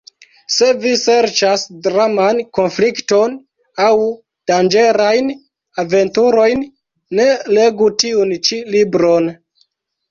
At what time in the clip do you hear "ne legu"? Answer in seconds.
7.21-7.95